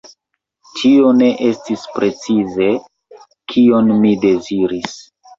Tio 0.77 1.09
ne 1.17 1.27
estis 1.49 1.83
precize, 1.97 2.69
kion 3.53 3.91
mi 3.99 4.15
deziris. 4.25 4.97